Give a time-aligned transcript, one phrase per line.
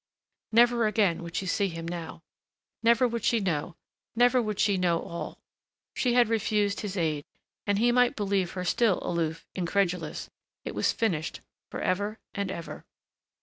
[0.51, 2.23] Never again would she see him now....
[2.81, 3.75] Never would she know
[4.15, 5.37] never would she know all.
[5.93, 7.23] She had refused his aid.
[7.67, 10.31] And he might believe her still aloof, incredulous....
[10.65, 12.83] It was finished forever and ever.